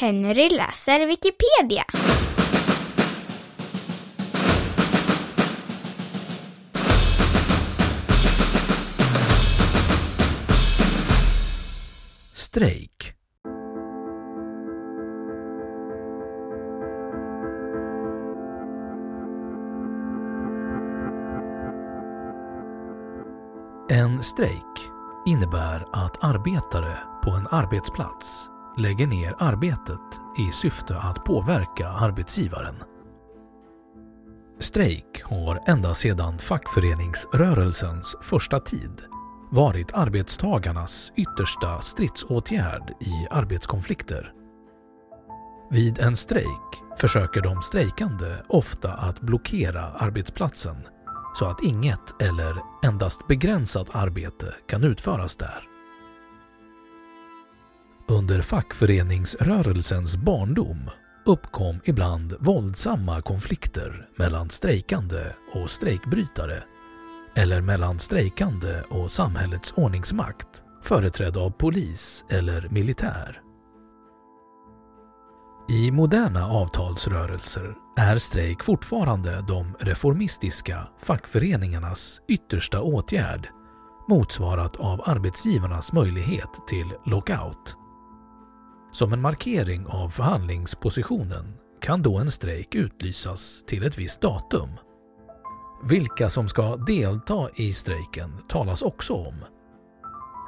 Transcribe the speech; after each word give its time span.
Henry 0.00 0.48
läser 0.48 1.06
Wikipedia. 1.06 1.84
Strejk. 12.34 13.14
En 23.90 24.22
strejk 24.22 24.60
innebär 25.26 25.86
att 25.92 26.24
arbetare 26.24 26.98
på 27.22 27.30
en 27.30 27.46
arbetsplats 27.50 28.53
lägger 28.78 29.06
ner 29.06 29.34
arbetet 29.38 30.20
i 30.38 30.52
syfte 30.52 30.98
att 30.98 31.24
påverka 31.24 31.88
arbetsgivaren. 31.88 32.74
Strejk 34.60 35.22
har 35.24 35.60
ända 35.66 35.94
sedan 35.94 36.38
fackföreningsrörelsens 36.38 38.16
första 38.22 38.60
tid 38.60 39.02
varit 39.50 39.94
arbetstagarnas 39.94 41.12
yttersta 41.16 41.80
stridsåtgärd 41.80 42.90
i 43.00 43.26
arbetskonflikter. 43.30 44.32
Vid 45.70 45.98
en 45.98 46.16
strejk 46.16 46.82
försöker 46.98 47.40
de 47.40 47.62
strejkande 47.62 48.36
ofta 48.48 48.92
att 48.92 49.20
blockera 49.20 49.84
arbetsplatsen 49.84 50.76
så 51.34 51.46
att 51.46 51.62
inget 51.62 52.22
eller 52.22 52.56
endast 52.84 53.26
begränsat 53.28 53.88
arbete 53.92 54.54
kan 54.68 54.84
utföras 54.84 55.36
där. 55.36 55.73
Under 58.08 58.42
fackföreningsrörelsens 58.42 60.16
barndom 60.16 60.90
uppkom 61.26 61.80
ibland 61.84 62.34
våldsamma 62.40 63.22
konflikter 63.22 64.06
mellan 64.16 64.50
strejkande 64.50 65.32
och 65.54 65.70
strejkbrytare 65.70 66.62
eller 67.36 67.60
mellan 67.60 67.98
strejkande 67.98 68.82
och 68.90 69.10
samhällets 69.10 69.72
ordningsmakt 69.76 70.62
företrädd 70.82 71.36
av 71.36 71.50
polis 71.50 72.24
eller 72.30 72.68
militär. 72.68 73.40
I 75.68 75.90
moderna 75.90 76.46
avtalsrörelser 76.46 77.74
är 77.96 78.18
strejk 78.18 78.64
fortfarande 78.64 79.44
de 79.48 79.74
reformistiska 79.80 80.88
fackföreningarnas 80.98 82.20
yttersta 82.28 82.80
åtgärd 82.80 83.48
motsvarat 84.08 84.76
av 84.76 85.00
arbetsgivarnas 85.04 85.92
möjlighet 85.92 86.66
till 86.66 86.86
lockout. 87.06 87.83
Som 88.94 89.12
en 89.12 89.20
markering 89.20 89.86
av 89.86 90.08
förhandlingspositionen 90.08 91.54
kan 91.80 92.02
då 92.02 92.18
en 92.18 92.30
strejk 92.30 92.74
utlysas 92.74 93.64
till 93.66 93.82
ett 93.82 93.98
visst 93.98 94.20
datum. 94.20 94.68
Vilka 95.84 96.30
som 96.30 96.48
ska 96.48 96.76
delta 96.76 97.48
i 97.56 97.72
strejken 97.72 98.30
talas 98.48 98.82
också 98.82 99.14
om. 99.14 99.34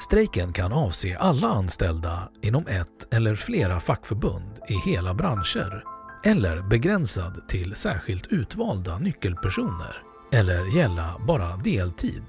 Strejken 0.01 0.53
kan 0.53 0.73
avse 0.73 1.17
alla 1.17 1.49
anställda 1.49 2.29
inom 2.43 2.67
ett 2.67 3.15
eller 3.15 3.34
flera 3.34 3.81
fackförbund 3.81 4.59
i 4.69 4.75
hela 4.75 5.15
branscher 5.15 5.84
eller 6.25 6.63
begränsad 6.63 7.49
till 7.49 7.77
särskilt 7.77 8.27
utvalda 8.27 8.99
nyckelpersoner 8.99 10.03
eller 10.33 10.77
gälla 10.77 11.21
bara 11.27 11.57
deltid. 11.57 12.25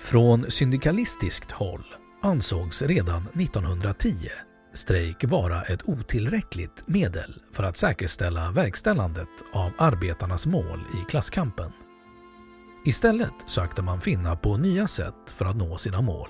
Från 0.00 0.50
syndikalistiskt 0.50 1.50
håll 1.50 1.84
ansågs 2.22 2.82
redan 2.82 3.22
1910 3.22 4.28
strejk 4.74 5.24
vara 5.24 5.62
ett 5.62 5.88
otillräckligt 5.88 6.84
medel 6.86 7.42
för 7.52 7.62
att 7.62 7.76
säkerställa 7.76 8.50
verkställandet 8.50 9.28
av 9.52 9.72
arbetarnas 9.78 10.46
mål 10.46 10.80
i 10.94 11.10
klasskampen. 11.10 11.72
Istället 12.84 13.34
sökte 13.46 13.82
man 13.82 14.00
finna 14.00 14.36
på 14.36 14.56
nya 14.56 14.86
sätt 14.86 15.30
för 15.34 15.44
att 15.44 15.56
nå 15.56 15.78
sina 15.78 16.00
mål 16.00 16.28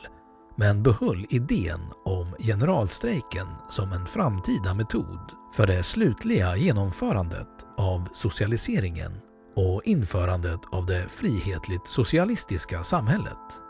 men 0.56 0.82
behöll 0.82 1.26
idén 1.30 1.80
om 2.04 2.34
generalstrejken 2.38 3.46
som 3.70 3.92
en 3.92 4.06
framtida 4.06 4.74
metod 4.74 5.32
för 5.54 5.66
det 5.66 5.82
slutliga 5.82 6.56
genomförandet 6.56 7.48
av 7.76 8.08
socialiseringen 8.12 9.12
och 9.56 9.82
införandet 9.84 10.60
av 10.72 10.86
det 10.86 11.08
frihetligt 11.08 11.86
socialistiska 11.86 12.82
samhället. 12.82 13.62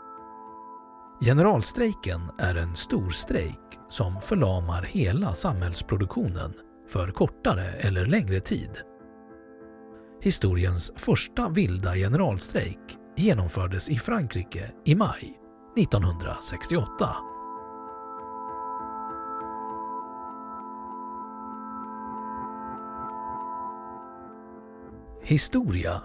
Generalstrejken 1.25 2.21
är 2.39 2.55
en 2.55 2.75
stor 2.75 3.09
strejk 3.09 3.79
som 3.89 4.21
förlamar 4.21 4.81
hela 4.81 5.33
samhällsproduktionen 5.33 6.53
för 6.89 7.11
kortare 7.11 7.73
eller 7.73 8.05
längre 8.05 8.39
tid. 8.39 8.69
Historiens 10.21 10.91
första 10.95 11.49
vilda 11.49 11.95
generalstrejk 11.95 12.97
genomfördes 13.17 13.89
i 13.89 13.97
Frankrike 13.97 14.71
i 14.85 14.95
maj 14.95 15.39
1968. 15.77 17.15
Historia 25.23 26.01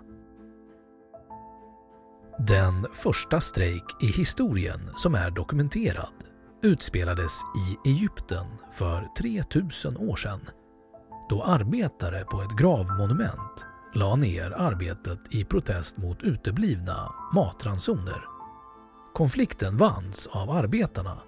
den 2.46 2.86
första 2.92 3.40
strejk 3.40 3.84
i 4.00 4.06
historien 4.06 4.90
som 4.96 5.14
är 5.14 5.30
dokumenterad 5.30 6.12
utspelades 6.62 7.40
i 7.42 7.88
Egypten 7.88 8.46
för 8.72 9.08
3000 9.18 9.96
år 9.96 10.16
sedan 10.16 10.40
då 11.28 11.42
arbetare 11.42 12.24
på 12.24 12.42
ett 12.42 12.56
gravmonument 12.58 13.66
la 13.94 14.16
ner 14.16 14.50
arbetet 14.50 15.18
i 15.30 15.44
protest 15.44 15.96
mot 15.96 16.22
uteblivna 16.22 17.12
matransoner. 17.34 18.24
Konflikten 19.14 19.76
vanns 19.76 20.26
av 20.26 20.50
arbetarna. 20.50 21.18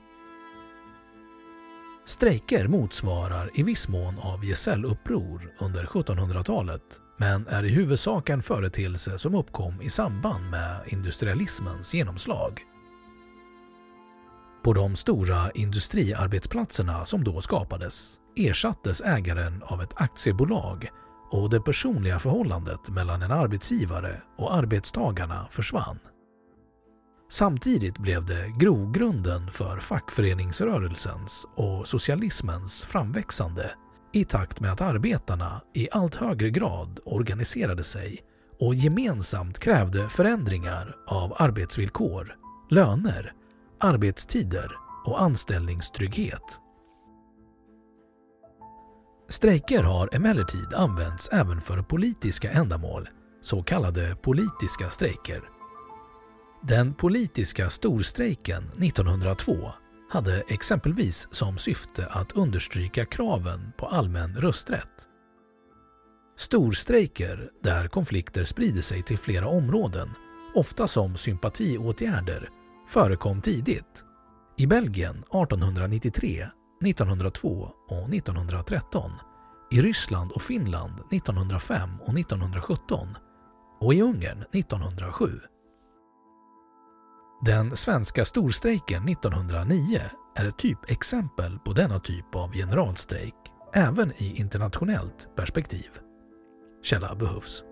Strejker 2.07 2.69
motsvarar 2.69 3.51
i 3.55 3.63
viss 3.63 3.89
mån 3.89 4.19
av 4.19 4.45
gesälluppror 4.45 5.55
under 5.59 5.85
1700-talet 5.85 7.01
men 7.21 7.47
är 7.47 7.65
i 7.65 7.69
huvudsak 7.69 8.29
en 8.29 8.43
företeelse 8.43 9.19
som 9.19 9.35
uppkom 9.35 9.83
i 9.83 9.91
samband 9.91 10.51
med 10.51 10.81
industrialismens 10.87 11.95
genomslag. 11.95 12.61
På 14.65 14.73
de 14.73 14.97
stora 14.97 15.51
industriarbetsplatserna 15.51 17.07
som 17.07 17.25
då 17.25 17.41
skapades 17.41 18.19
ersattes 18.37 19.01
ägaren 19.01 19.63
av 19.63 19.83
ett 19.83 20.01
aktiebolag 20.01 20.91
och 21.31 21.51
det 21.51 21.61
personliga 21.61 22.19
förhållandet 22.19 22.89
mellan 22.89 23.23
en 23.23 23.33
arbetsgivare 23.33 24.23
och 24.39 24.55
arbetstagarna 24.55 25.47
försvann. 25.51 25.99
Samtidigt 27.31 27.99
blev 27.99 28.27
det 28.27 28.55
grogrunden 28.59 29.51
för 29.51 29.79
fackföreningsrörelsens 29.79 31.47
och 31.55 31.89
socialismens 31.89 32.83
framväxande 32.83 33.71
i 34.13 34.25
takt 34.25 34.61
med 34.61 34.73
att 34.73 34.81
arbetarna 34.81 35.61
i 35.75 35.89
allt 35.93 36.15
högre 36.15 36.51
grad 36.51 37.01
organiserade 37.05 37.85
sig 37.85 38.25
och 38.61 38.75
gemensamt 38.75 39.59
krävde 39.59 40.09
förändringar 40.09 40.97
av 41.07 41.35
arbetsvillkor, 41.39 42.37
löner, 42.71 43.33
arbetstider 43.79 44.73
och 45.05 45.23
anställningstrygghet. 45.23 46.61
Strejker 49.29 49.83
har 49.83 50.09
emellertid 50.13 50.75
använts 50.75 51.29
även 51.29 51.61
för 51.61 51.83
politiska 51.83 52.51
ändamål, 52.51 53.09
så 53.43 53.63
kallade 53.63 54.17
politiska 54.23 54.91
strejker. 54.91 55.43
Den 56.63 56.95
politiska 56.95 57.71
storstrejken 57.71 58.63
1902 58.63 59.73
hade 60.11 60.41
exempelvis 60.49 61.29
som 61.31 61.59
syfte 61.59 62.07
att 62.07 62.33
understryka 62.33 63.05
kraven 63.05 63.73
på 63.79 63.87
allmän 63.87 64.37
rösträtt. 64.37 65.07
Storstrejker, 66.39 67.51
där 67.63 67.89
konflikter 67.89 68.45
sprider 68.45 68.83
sig 68.83 69.03
till 69.03 69.19
flera 69.19 69.49
områden, 69.49 70.11
ofta 70.55 70.89
som 70.89 71.17
sympatiåtgärder, 71.17 72.49
förekom 72.89 73.41
tidigt. 73.41 74.05
I 74.57 74.67
Belgien 74.67 75.17
1893, 75.17 76.47
1902 76.85 77.71
och 77.89 78.15
1913, 78.15 79.11
i 79.71 79.81
Ryssland 79.81 80.33
och 80.33 80.43
Finland 80.43 80.95
1905 81.13 81.91
och 82.01 82.19
1917 82.19 83.09
och 83.81 83.95
i 83.95 84.03
Ungern 84.03 84.45
1907. 84.53 85.41
Den 87.43 87.77
svenska 87.77 88.25
storstrejken 88.25 89.09
1909 89.09 90.01
är 90.37 90.45
ett 90.45 90.59
typexempel 90.59 91.59
på 91.59 91.73
denna 91.73 91.99
typ 91.99 92.35
av 92.35 92.53
generalstrejk, 92.53 93.35
även 93.73 94.13
i 94.17 94.37
internationellt 94.37 95.29
perspektiv. 95.37 95.91
Källa 96.83 97.15
behövs. 97.15 97.65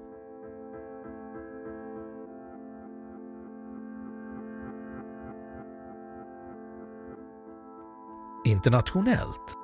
Internationellt 8.45 9.55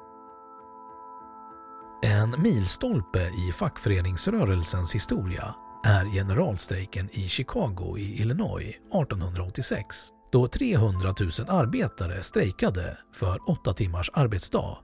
En 2.02 2.42
milstolpe 2.42 3.30
i 3.48 3.52
fackföreningsrörelsens 3.52 4.94
historia 4.94 5.54
är 5.84 6.04
generalstrejken 6.04 7.08
i 7.12 7.28
Chicago 7.28 7.98
i 7.98 8.20
Illinois 8.20 8.68
1886 8.68 10.08
då 10.32 10.48
300 10.48 11.14
000 11.20 11.30
arbetare 11.48 12.22
strejkade 12.22 12.98
för 13.12 13.50
åtta 13.50 13.74
timmars 13.74 14.10
arbetsdag. 14.14 14.78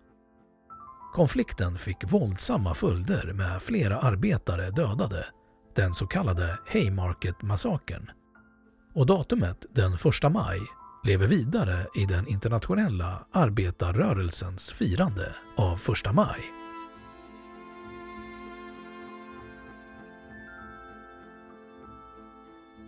Konflikten 1.12 1.79
fick 1.79 2.12
våldsamma 2.12 2.75
följder 2.75 3.32
med 3.32 3.62
flera 3.62 3.99
arbetare 3.99 4.70
dödade, 4.70 5.26
den 5.76 5.94
så 5.94 6.06
kallade 6.06 6.58
Haymarket-massakern. 6.67 8.11
Och 8.94 9.06
datumet 9.06 9.67
den 9.75 9.94
1 9.94 10.32
maj 10.32 10.61
lever 11.05 11.26
vidare 11.26 11.87
i 11.97 12.05
den 12.06 12.29
internationella 12.29 13.26
arbetarrörelsens 13.32 14.70
firande 14.70 15.35
av 15.56 15.81
1 16.06 16.14
maj. 16.14 16.60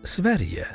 Sverige 0.05 0.67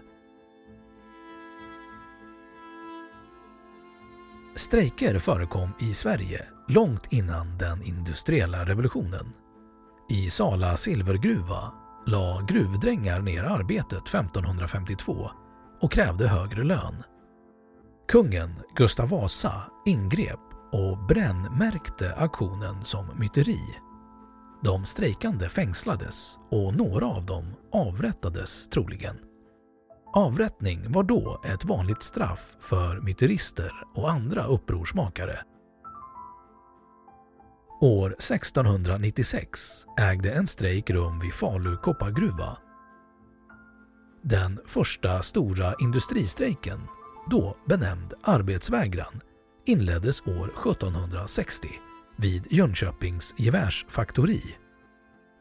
Strejker 4.56 5.20
förekom 5.20 5.70
i 5.80 5.94
Sverige 5.94 6.46
långt 6.68 7.08
innan 7.10 7.58
den 7.58 7.82
industriella 7.82 8.66
revolutionen. 8.66 9.34
I 10.10 10.30
Sala 10.30 10.78
silvergruva 10.78 11.72
la 12.06 12.46
gruvdrängar 12.50 13.22
ner 13.22 13.44
arbetet 13.44 14.08
1552 14.08 15.30
och 15.82 15.92
krävde 15.92 16.28
högre 16.28 16.64
lön. 16.64 17.04
Kungen 18.08 18.56
Gustav 18.76 19.10
Vasa 19.10 19.64
ingrep 19.86 20.40
och 20.72 20.98
brännmärkte 20.98 22.16
aktionen 22.16 22.86
som 22.86 23.06
myteri. 23.20 23.62
De 24.64 24.86
strejkande 24.86 25.50
fängslades 25.50 26.40
och 26.50 26.74
några 26.74 27.06
av 27.06 27.26
dem 27.26 27.46
avrättades 27.72 28.70
troligen. 28.70 29.16
Avrättning 30.14 30.92
var 30.92 31.04
då 31.04 31.42
ett 31.46 31.66
vanligt 31.66 32.04
straff 32.04 32.56
för 32.60 33.02
myterister 33.02 33.72
och 33.96 34.12
andra 34.12 34.46
upprorsmakare. 34.46 35.40
År 37.82 38.10
1696 38.10 39.86
ägde 40.00 40.32
en 40.32 40.48
strejk 40.48 40.90
rum 40.90 41.20
vid 41.20 41.34
Falu 41.34 41.78
koppargruva. 41.78 42.58
Den 44.24 44.60
första 44.68 45.22
stora 45.22 45.76
industristrejken, 45.80 46.80
då 47.30 47.58
benämnd 47.66 48.14
arbetsvägran, 48.24 49.22
inleddes 49.66 50.22
år 50.22 50.52
1760 50.72 51.87
vid 52.18 52.48
Jönköpings 52.50 53.34
gevärsfaktori. 53.38 54.44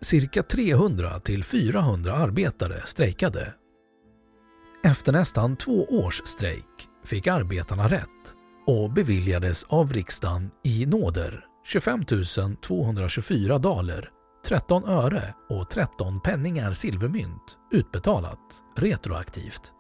Cirka 0.03 0.43
300 0.43 1.21
till 1.21 1.45
400 1.45 2.13
arbetare 2.13 2.83
strejkade. 2.85 3.55
Efter 4.85 5.13
nästan 5.13 5.57
två 5.57 5.85
års 5.85 6.23
strejk 6.25 6.89
fick 7.05 7.27
arbetarna 7.27 7.89
rätt 7.89 8.35
och 8.67 8.93
beviljades 8.93 9.65
av 9.65 9.93
riksdagen 9.93 10.51
i 10.65 10.87
nåder 10.87 11.45
25 11.65 12.05
224 12.63 13.59
daler, 13.59 14.11
13 14.47 14.85
öre 14.85 15.35
och 15.49 15.71
13 15.71 16.21
penningar 16.21 16.73
silvermynt 16.73 17.59
utbetalat 17.73 18.63
retroaktivt. 18.77 19.73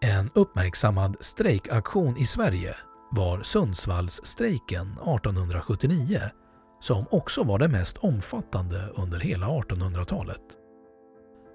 En 0.00 0.30
uppmärksammad 0.34 1.16
strejkaktion 1.20 2.16
i 2.16 2.26
Sverige 2.26 2.76
var 3.12 3.42
Sundsvallsstrejken 3.42 4.92
1879 4.92 6.20
som 6.80 7.04
också 7.10 7.42
var 7.42 7.58
den 7.58 7.72
mest 7.72 7.98
omfattande 7.98 8.88
under 8.94 9.20
hela 9.20 9.46
1800-talet. 9.46 10.40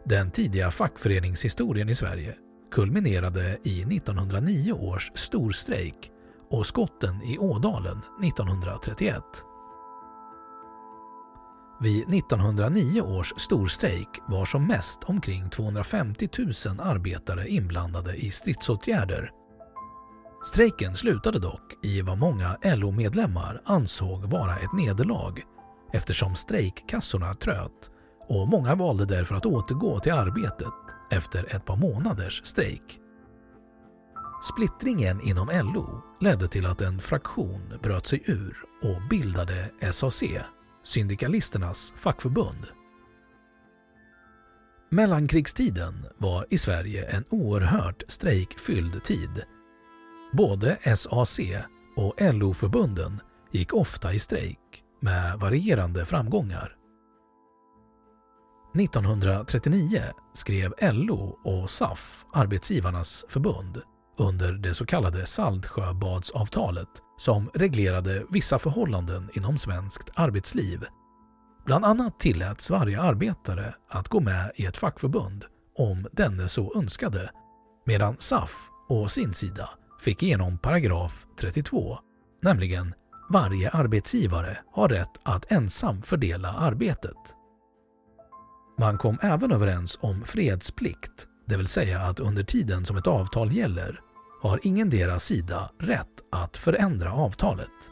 Den 0.06 0.32
tidiga 0.32 0.72
fackföreningshistorien 0.72 1.90
i 1.90 1.96
Sverige 1.96 2.36
kulminerade 2.72 3.58
i 3.64 3.82
1909 3.82 4.74
års 4.74 5.12
storstrejk 5.16 6.12
och 6.50 6.66
skotten 6.66 7.22
i 7.22 7.38
Ådalen 7.38 8.02
1931. 8.24 9.24
Vid 11.82 12.14
1909 12.14 13.02
års 13.02 13.34
storstrejk 13.38 14.10
var 14.28 14.46
som 14.46 14.68
mest 14.68 15.04
omkring 15.04 15.50
250 15.50 16.30
000 16.38 16.48
arbetare 16.80 17.48
inblandade 17.48 18.16
i 18.16 18.32
stridsåtgärder 18.32 19.32
Strejken 20.44 20.96
slutade 20.96 21.40
dock 21.40 21.74
i 21.84 22.02
vad 22.02 22.18
många 22.18 22.58
LO-medlemmar 22.64 23.62
ansåg 23.66 24.24
vara 24.24 24.58
ett 24.58 24.74
nederlag 24.74 25.44
eftersom 25.94 26.36
strejkkassorna 26.36 27.34
tröt 27.34 27.92
och 28.28 28.48
många 28.48 28.76
valde 28.76 29.06
därför 29.06 29.36
att 29.36 29.46
återgå 29.46 30.00
till 30.00 30.12
arbetet 30.12 30.74
efter 31.12 31.56
ett 31.56 31.66
par 31.66 31.76
månaders 31.76 32.42
strejk. 32.46 33.00
Splittringen 34.44 35.22
inom 35.22 35.48
LO 35.48 36.02
ledde 36.22 36.48
till 36.48 36.66
att 36.66 36.82
en 36.82 37.02
fraktion 37.02 37.74
bröt 37.84 38.06
sig 38.06 38.24
ur 38.26 38.58
och 38.84 39.10
bildade 39.10 39.72
SAC, 39.92 40.24
Syndikalisternas 40.84 41.94
fackförbund. 41.98 42.68
Mellankrigstiden 44.90 46.06
var 46.18 46.46
i 46.50 46.58
Sverige 46.58 47.06
en 47.06 47.26
oerhört 47.30 48.04
strejkfylld 48.08 49.04
tid 49.04 49.44
Både 50.32 50.96
SAC 50.96 51.40
och 51.96 52.14
LO-förbunden 52.20 53.22
gick 53.52 53.74
ofta 53.74 54.14
i 54.14 54.20
strejk 54.20 54.84
med 55.00 55.40
varierande 55.40 56.06
framgångar. 56.06 56.76
1939 58.80 60.02
skrev 60.34 60.74
LO 60.82 61.40
och 61.44 61.70
SAF, 61.70 62.26
Arbetsgivarnas 62.34 63.26
förbund, 63.30 63.82
under 64.18 64.54
det 64.54 64.74
så 64.74 64.86
kallade 64.86 65.26
Saltsjöbadsavtalet 65.26 66.90
som 67.18 67.50
reglerade 67.54 68.26
vissa 68.30 68.60
förhållanden 68.60 69.30
inom 69.34 69.58
svenskt 69.58 70.10
arbetsliv. 70.16 70.86
Bland 71.66 71.86
annat 71.86 72.20
tilläts 72.20 72.70
varje 72.70 73.02
arbetare 73.02 73.76
att 73.90 74.08
gå 74.08 74.20
med 74.20 74.52
i 74.56 74.66
ett 74.66 74.78
fackförbund 74.78 75.46
om 75.78 76.08
denne 76.12 76.50
så 76.50 76.78
önskade, 76.78 77.32
medan 77.86 78.16
SAF 78.20 78.70
å 78.90 79.08
sin 79.08 79.34
sida 79.34 79.70
fick 80.00 80.24
igenom 80.24 80.58
paragraf 80.58 81.26
32, 81.40 82.00
nämligen 82.42 82.94
varje 83.30 83.70
arbetsgivare 83.70 84.58
har 84.72 84.90
rätt 84.90 85.20
att 85.24 85.52
ensam 85.52 86.02
fördela 86.02 86.54
arbetet. 86.54 87.18
Man 88.80 88.98
kom 88.98 89.18
även 89.22 89.52
överens 89.52 89.98
om 90.02 90.24
fredsplikt, 90.24 91.28
det 91.46 91.58
vill 91.58 91.68
säga 91.68 92.02
att 92.02 92.20
under 92.20 92.44
tiden 92.44 92.86
som 92.86 92.98
ett 92.98 93.08
avtal 93.08 93.52
gäller 93.52 94.02
har 94.42 94.60
ingen 94.64 94.90
deras 94.90 95.24
sida 95.24 95.72
rätt 95.80 96.22
att 96.32 96.58
förändra 96.58 97.14
avtalet. 97.14 97.92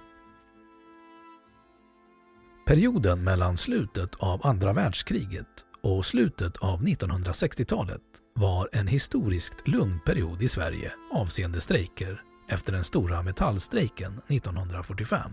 Perioden 2.68 3.24
mellan 3.24 3.58
slutet 3.58 4.16
av 4.16 4.48
andra 4.48 4.74
världskriget 4.74 5.66
och 5.82 6.06
slutet 6.06 6.58
av 6.58 6.82
1960-talet 6.82 8.02
var 8.39 8.70
en 8.72 8.88
historiskt 8.88 9.68
lugn 9.68 10.00
period 10.06 10.42
i 10.42 10.48
Sverige 10.48 10.92
avseende 11.12 11.62
strejker 11.62 12.22
efter 12.50 12.74
den 12.74 12.84
stora 12.84 13.22
metallstrejken 13.22 14.22
1945. 14.27 15.32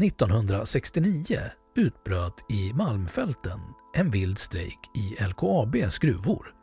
1969 0.00 1.38
utbröt 1.76 2.44
i 2.50 2.72
Malmfälten 2.72 3.60
en 3.96 4.10
vild 4.10 4.38
strejk 4.38 4.78
i 4.94 5.24
LKABs 5.24 5.98
gruvor. 5.98 6.54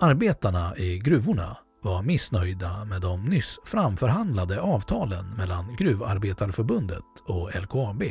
Arbetarna 0.00 0.76
i 0.76 0.98
gruvorna 0.98 1.56
var 1.82 2.02
missnöjda 2.02 2.84
med 2.84 3.00
de 3.00 3.24
nyss 3.24 3.58
framförhandlade 3.64 4.60
avtalen 4.60 5.30
mellan 5.30 5.76
Gruvarbetarförbundet 5.76 7.04
och 7.26 7.50
LKAB 7.62 8.02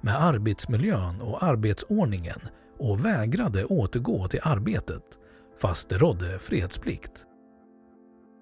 med 0.00 0.22
arbetsmiljön 0.22 1.20
och 1.20 1.42
arbetsordningen 1.42 2.40
och 2.78 3.04
vägrade 3.04 3.64
återgå 3.64 4.28
till 4.28 4.40
arbetet 4.42 5.02
fast 5.60 5.88
det 5.88 5.98
rådde 5.98 6.38
fredsplikt. 6.38 7.24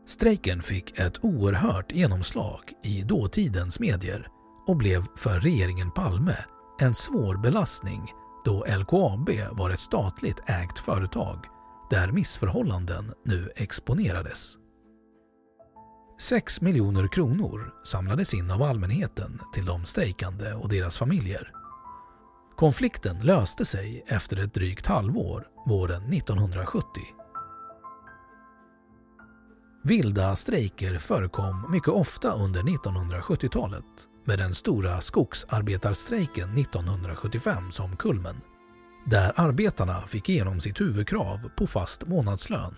Strejken 0.07 0.62
fick 0.62 0.99
ett 0.99 1.25
oerhört 1.25 1.93
genomslag 1.93 2.73
i 2.83 3.02
dåtidens 3.02 3.81
medier 3.81 4.28
och 4.66 4.76
blev 4.76 5.05
för 5.16 5.40
regeringen 5.40 5.90
Palme 5.90 6.37
en 6.81 6.95
svår 6.95 7.37
belastning 7.37 8.12
då 8.45 8.64
LKAB 8.64 9.31
var 9.52 9.71
ett 9.71 9.81
statligt 9.81 10.40
ägt 10.47 10.78
företag 10.78 11.47
där 11.90 12.12
missförhållanden 12.12 13.12
nu 13.25 13.50
exponerades. 13.57 14.59
6 16.21 16.61
miljoner 16.61 17.09
kronor 17.09 17.75
samlades 17.85 18.35
in 18.35 18.50
av 18.50 18.62
allmänheten 18.62 19.40
till 19.55 19.64
de 19.64 19.85
strejkande 19.85 20.52
och 20.52 20.69
deras 20.69 20.99
familjer. 20.99 21.52
Konflikten 22.57 23.21
löste 23.21 23.65
sig 23.65 24.05
efter 24.07 24.45
ett 24.45 24.55
drygt 24.55 24.87
halvår 24.87 25.47
våren 25.67 26.13
1970. 26.13 26.87
Vilda 29.85 30.37
strejker 30.37 30.99
förekom 30.99 31.73
mycket 31.73 31.89
ofta 31.89 32.33
under 32.33 32.63
1970-talet 32.63 33.85
med 34.25 34.39
den 34.39 34.55
stora 34.55 35.01
skogsarbetarstrejken 35.01 36.59
1975 36.59 37.73
som 37.73 37.97
kulmen 37.97 38.37
där 39.07 39.33
arbetarna 39.37 40.01
fick 40.01 40.29
igenom 40.29 40.61
sitt 40.61 40.81
huvudkrav 40.81 41.51
på 41.57 41.67
fast 41.67 42.07
månadslön. 42.07 42.75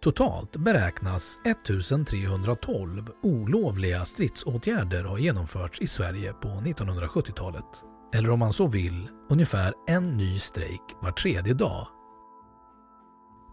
Totalt 0.00 0.56
beräknas 0.56 1.38
1312 1.44 3.10
olovliga 3.22 4.04
stridsåtgärder 4.04 5.04
ha 5.04 5.18
genomförts 5.18 5.80
i 5.80 5.86
Sverige 5.86 6.32
på 6.32 6.48
1970-talet. 6.48 7.84
Eller 8.14 8.30
om 8.30 8.38
man 8.38 8.52
så 8.52 8.66
vill, 8.66 9.08
ungefär 9.28 9.74
en 9.88 10.16
ny 10.16 10.38
strejk 10.38 10.82
var 11.02 11.12
tredje 11.12 11.54
dag. 11.54 11.86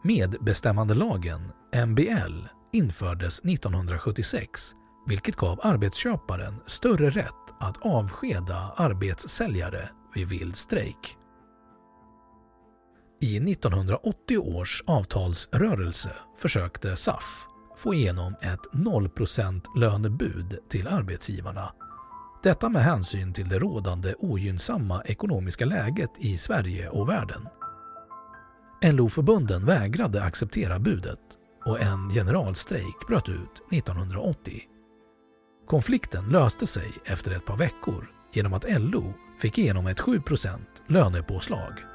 Medbestämmandelagen, 0.03 1.51
MBL, 1.87 2.47
infördes 2.73 3.39
1976 3.39 4.75
vilket 5.05 5.35
gav 5.35 5.59
arbetsköparen 5.63 6.61
större 6.67 7.09
rätt 7.09 7.53
att 7.59 7.85
avskeda 7.85 8.73
arbetssäljare 8.77 9.89
vid 10.15 10.29
vild 10.29 10.55
strejk. 10.55 11.17
I 13.19 13.37
1980 13.37 14.37
års 14.37 14.83
avtalsrörelse 14.87 16.11
försökte 16.37 16.95
SAF 16.95 17.45
få 17.77 17.93
igenom 17.93 18.35
ett 18.41 18.59
0% 18.73 19.61
lönebud 19.75 20.59
till 20.69 20.87
arbetsgivarna. 20.87 21.73
Detta 22.43 22.69
med 22.69 22.83
hänsyn 22.83 23.33
till 23.33 23.49
det 23.49 23.59
rådande 23.59 24.15
ogynnsamma 24.19 25.03
ekonomiska 25.03 25.65
läget 25.65 26.09
i 26.19 26.37
Sverige 26.37 26.89
och 26.89 27.09
världen. 27.09 27.47
LO-förbunden 28.83 29.65
vägrade 29.65 30.23
acceptera 30.23 30.79
budet 30.79 31.19
och 31.65 31.81
en 31.81 32.09
generalstrejk 32.09 33.07
bröt 33.07 33.29
ut 33.29 33.63
1980. 33.71 34.61
Konflikten 35.67 36.29
löste 36.29 36.67
sig 36.67 36.91
efter 37.05 37.31
ett 37.31 37.45
par 37.45 37.57
veckor 37.57 38.11
genom 38.33 38.53
att 38.53 38.65
LO 38.67 39.13
fick 39.39 39.57
igenom 39.57 39.87
ett 39.87 39.99
7% 39.99 40.59
lönepåslag. 40.87 41.94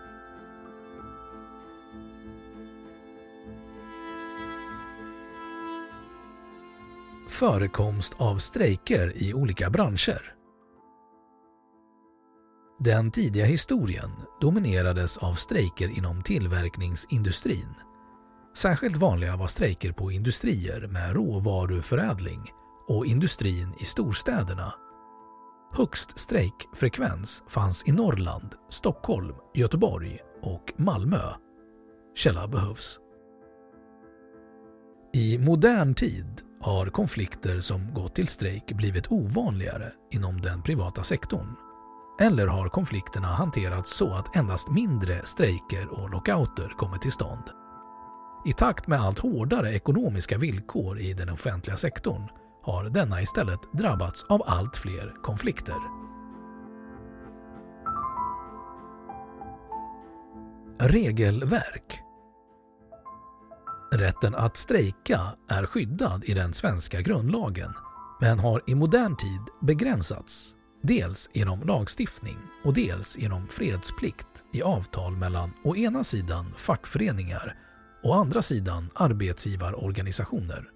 Förekomst 7.31 8.15
av 8.19 8.39
strejker 8.39 9.13
i 9.17 9.35
olika 9.35 9.71
branscher 9.71 10.35
Den 12.79 13.11
tidiga 13.11 13.45
historien 13.45 14.11
dominerades 14.41 15.19
av 15.19 15.35
strejker 15.35 15.89
inom 15.99 16.23
tillverkningsindustrin. 16.23 17.75
Särskilt 18.57 18.97
vanliga 18.97 19.37
var 19.37 19.47
strejker 19.47 19.93
på 19.93 20.13
industrier 20.13 20.87
med 20.87 21.15
råvaruförädling 21.15 22.51
och 22.89 23.07
industrin 23.07 23.75
i 23.81 23.85
storstäderna 23.85 24.75
Högst 25.73 26.19
strejkfrekvens 26.19 27.43
fanns 27.49 27.89
i 27.89 27.93
Norrland, 27.93 28.55
Stockholm, 28.71 29.35
Göteborg 29.55 30.19
och 30.43 30.73
Malmö. 30.77 31.23
Källa 32.15 32.49
behövs. 32.49 32.99
I 35.13 35.39
modern 35.39 35.95
tid 35.95 36.50
har 36.61 36.87
konflikter 36.87 37.61
som 37.61 37.95
gått 37.95 38.15
till 38.15 38.29
strejk 38.29 38.73
blivit 38.73 39.13
ovanligare 39.13 39.93
inom 40.11 40.41
den 40.41 40.63
privata 40.63 41.03
sektorn. 41.03 41.57
Eller 42.21 42.47
har 42.47 42.69
konflikterna 42.69 43.27
hanterats 43.27 43.97
så 43.97 44.15
att 44.15 44.37
endast 44.37 44.71
mindre 44.71 45.21
strejker 45.25 45.89
och 45.89 46.11
lockouter 46.11 46.69
kommit 46.69 47.03
till 47.03 47.13
stånd. 47.13 47.45
I 48.47 48.53
takt 48.53 48.87
med 48.87 49.01
allt 49.01 49.19
hårdare 49.19 49.75
ekonomiska 49.75 50.39
villkor 50.39 50.99
i 50.99 51.13
den 51.13 51.29
offentliga 51.29 51.77
sektorn 51.77 52.29
har 52.63 52.85
denna 52.85 53.23
istället 53.23 53.73
drabbats 53.73 54.25
av 54.29 54.43
allt 54.47 54.77
fler 54.77 55.15
konflikter. 55.23 56.01
Regelverk 60.79 62.03
Rätten 63.93 64.35
att 64.35 64.57
strejka 64.57 65.21
är 65.49 65.67
skyddad 65.67 66.25
i 66.25 66.35
den 66.35 66.55
svenska 66.55 67.01
grundlagen 67.01 67.73
men 68.21 68.39
har 68.39 68.63
i 68.67 68.75
modern 68.75 69.17
tid 69.17 69.41
begränsats 69.61 70.55
dels 70.83 71.31
genom 71.33 71.63
lagstiftning 71.63 72.37
och 72.65 72.75
dels 72.75 73.19
genom 73.19 73.49
fredsplikt 73.49 74.45
i 74.53 74.63
avtal 74.63 75.17
mellan 75.17 75.53
å 75.65 75.77
ena 75.77 76.05
sidan 76.05 76.55
fackföreningar 76.57 77.55
och 78.03 78.11
å 78.11 78.15
andra 78.15 78.43
sidan 78.43 78.91
arbetsgivarorganisationer. 78.95 80.71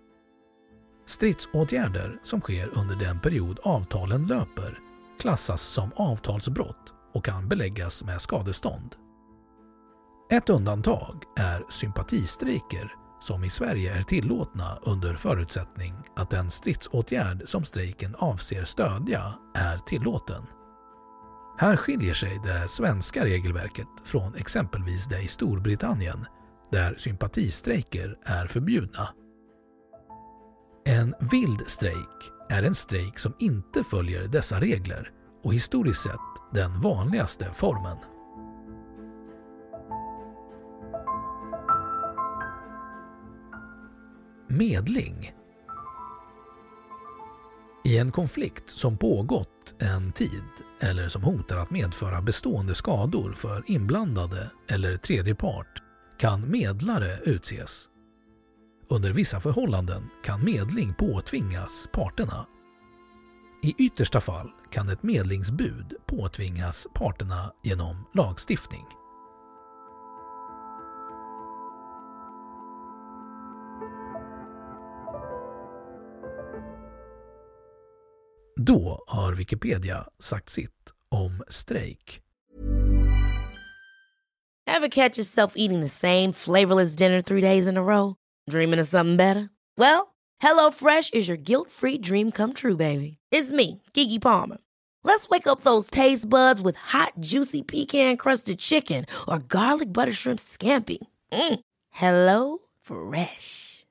Stridsåtgärder 1.07 2.21
som 2.23 2.41
sker 2.41 2.79
under 2.79 2.97
den 2.97 3.21
period 3.21 3.59
avtalen 3.63 4.27
löper 4.27 4.79
klassas 5.21 5.63
som 5.63 5.91
avtalsbrott 5.97 6.95
och 7.13 7.25
kan 7.25 7.49
beläggas 7.49 8.05
med 8.05 8.23
skadestånd. 8.23 8.95
Ett 10.31 10.51
undantag 10.51 11.25
är 11.37 11.63
sympatistrejker 11.71 13.04
som 13.25 13.45
i 13.45 13.51
Sverige 13.51 13.95
är 13.95 14.03
tillåtna 14.03 14.79
under 14.83 15.15
förutsättning 15.15 15.95
att 16.17 16.31
den 16.31 16.51
stridsåtgärd 16.51 17.43
som 17.47 17.65
strejken 17.65 18.15
avser 18.15 18.65
stödja 18.65 19.35
är 19.55 19.79
tillåten. 19.79 20.43
Här 21.59 21.77
skiljer 21.77 22.15
sig 22.15 22.41
det 22.45 22.69
svenska 22.69 23.25
regelverket 23.25 23.87
från 24.05 24.35
exempelvis 24.35 25.07
det 25.07 25.21
i 25.21 25.29
Storbritannien 25.29 26.27
där 26.71 26.95
sympatistrejker 26.99 28.19
är 28.25 28.47
förbjudna. 28.47 29.09
En 30.87 31.15
vild 31.31 31.63
strejk 31.67 32.31
är 32.51 32.63
en 32.63 32.75
strejk 32.75 33.19
som 33.19 33.35
inte 33.39 33.85
följer 33.85 34.29
dessa 34.29 34.61
regler 34.61 35.11
och 35.43 35.55
historiskt 35.55 36.03
sett 36.03 36.55
den 36.55 36.81
vanligaste 36.81 37.51
formen. 37.55 38.14
Medling 44.59 45.33
I 47.85 47.99
en 47.99 48.13
konflikt 48.13 48.71
som 48.71 48.99
pågått 48.99 49.75
en 49.79 50.13
tid 50.13 50.45
eller 50.81 51.09
som 51.09 51.23
hotar 51.23 51.57
att 51.57 51.71
medföra 51.71 52.23
bestående 52.23 52.75
skador 52.75 53.33
för 53.33 53.65
inblandade 53.67 54.51
eller 54.69 54.97
tredje 54.97 55.35
part 55.35 55.83
kan 56.19 56.51
medlare 56.51 57.21
utses. 57.25 57.89
Under 58.89 59.13
vissa 59.13 59.41
förhållanden 59.41 60.11
kan 60.25 60.45
medling 60.45 60.95
påtvingas 60.95 61.89
parterna. 61.93 62.47
I 63.63 63.75
yttersta 63.79 64.21
fall 64.21 64.51
kan 64.71 64.89
ett 64.89 65.03
medlingsbud 65.03 65.95
påtvingas 66.07 66.87
parterna 66.95 67.53
genom 67.63 68.07
lagstiftning. 68.15 68.85
Då 78.67 79.05
har 79.07 79.33
Wikipedia 79.33 80.07
sagt 80.19 80.49
sitt 80.49 80.93
om 81.09 81.43
strejk. 81.49 82.21
Ever 84.67 84.89
catch 84.89 85.19
yourself 85.19 85.53
eating 85.57 85.81
the 85.81 85.89
same 85.89 86.33
flavorless 86.33 86.97
dinner 86.97 87.23
three 87.23 87.41
days 87.41 87.67
in 87.67 87.77
a 87.77 87.83
row? 87.83 88.15
Dreaming 88.51 88.81
of 88.81 88.89
something 88.89 89.17
better? 89.17 89.51
Well, 89.79 90.15
HelloFresh 90.43 91.15
is 91.15 91.29
your 91.29 91.37
guilt-free 91.37 91.99
dream 91.99 92.31
come 92.31 92.53
true, 92.53 92.77
baby. 92.77 93.19
It's 93.31 93.53
me, 93.53 93.83
Gigi 93.93 94.19
Palmer. 94.19 94.59
Let's 95.03 95.29
wake 95.29 95.47
up 95.47 95.61
those 95.61 95.91
taste 95.91 96.29
buds 96.29 96.63
with 96.63 96.77
hot, 96.77 97.13
juicy 97.21 97.63
pecan-crusted 97.63 98.59
chicken 98.59 99.05
or 99.29 99.39
garlic 99.39 99.93
butter 99.93 100.13
shrimp 100.13 100.41
scampi. 100.41 100.99
Mm. 101.33 101.61
Hello 101.91 102.59
Fresh. 102.81 103.84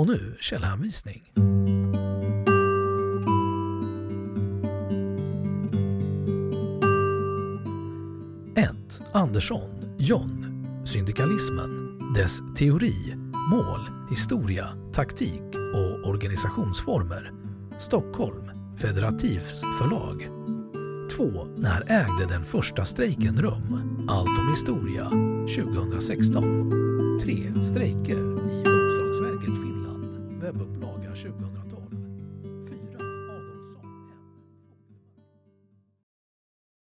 Och 0.00 0.06
nu 0.06 0.36
källhänvisning. 0.40 1.32
1. 8.56 9.02
Andersson, 9.12 9.96
John. 9.98 10.66
Syndikalismen. 10.84 11.98
Dess 12.14 12.38
teori, 12.56 13.16
mål, 13.50 13.80
historia, 14.10 14.68
taktik 14.92 15.42
och 15.74 16.08
organisationsformer. 16.08 17.32
Stockholm, 17.78 18.50
Federativs 18.78 19.60
förlag. 19.60 20.28
2. 21.16 21.44
När 21.56 21.80
ägde 21.80 22.34
den 22.34 22.44
första 22.44 22.84
strejken 22.84 23.42
rum? 23.42 24.06
Allt 24.08 24.38
om 24.38 24.48
historia 24.50 25.10
2016. 25.64 26.70
3. 27.22 27.64
Strejker 27.64 28.29